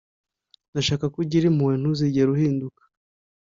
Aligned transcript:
ndashaka 0.71 1.05
ko 1.13 1.17
ugira 1.23 1.45
impuhwe 1.47 1.75
ntuzigere 1.77 2.29
uhindukira 2.31 2.87